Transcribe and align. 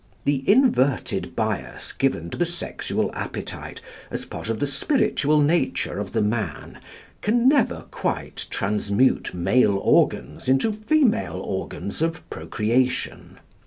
The 0.25 0.43
inverted 0.51 1.35
bias 1.35 1.91
given 1.93 2.31
to 2.31 2.37
the 2.39 2.43
sexual 2.47 3.11
appetite, 3.13 3.81
as 4.09 4.25
part 4.25 4.49
of 4.49 4.59
the 4.59 4.65
spiritual 4.65 5.39
nature 5.39 5.99
of 5.99 6.13
the 6.13 6.23
man, 6.23 6.79
can 7.21 7.47
never 7.47 7.81
quite 7.91 8.47
transmute 8.49 9.35
male 9.35 9.77
organs 9.77 10.49
into 10.49 10.73
female 10.73 11.37
organs 11.45 12.01
of 12.01 12.27
procreation. 12.31 13.37